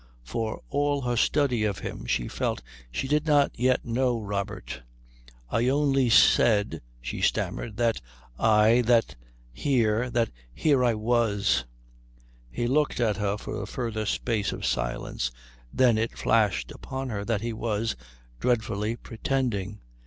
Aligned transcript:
For 0.23 0.63
all 0.71 1.01
her 1.01 1.15
study 1.15 1.63
of 1.63 1.77
him 1.77 2.07
she 2.07 2.27
felt 2.27 2.63
she 2.89 3.07
did 3.07 3.27
not 3.27 3.51
yet 3.53 3.85
know 3.85 4.19
Robert. 4.19 4.81
"I 5.47 5.67
only 5.67 6.09
said," 6.09 6.81
she 7.01 7.21
stammered, 7.21 7.77
"that 7.77 8.01
I 8.39 8.81
that 8.87 9.15
here 9.53 10.09
that 10.09 10.31
here 10.55 10.83
I 10.83 10.95
was." 10.95 11.65
He 12.49 12.65
looked 12.65 12.99
at 12.99 13.17
her 13.17 13.37
for 13.37 13.61
a 13.61 13.67
further 13.67 14.07
space 14.07 14.51
of 14.51 14.65
silence. 14.65 15.29
Then 15.71 15.99
it 15.99 16.17
flashed 16.17 16.71
upon 16.71 17.09
her 17.09 17.23
that 17.23 17.41
he 17.41 17.53
was, 17.53 17.95
dreadfully, 18.39 18.95
pretending. 18.95 19.81